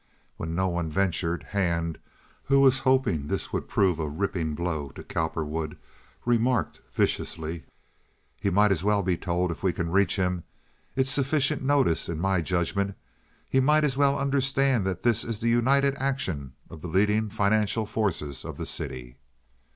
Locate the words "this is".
15.03-15.37